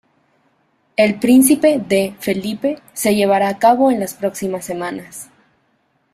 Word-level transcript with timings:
El 0.97 1.19
Príncipe 1.19 1.77
D. 1.77 2.15
Felipe 2.19 2.79
se 2.91 3.13
llevará 3.13 3.49
a 3.49 3.59
cabo 3.59 3.91
en 3.91 3.99
las 3.99 4.15
próximas 4.15 4.65
semanas. 4.65 5.29